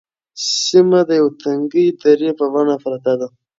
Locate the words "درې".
2.03-2.29